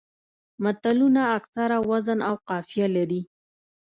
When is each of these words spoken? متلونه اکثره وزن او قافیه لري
متلونه 0.63 1.21
اکثره 1.37 1.77
وزن 1.89 2.19
او 2.29 2.35
قافیه 2.47 2.87
لري 2.95 3.21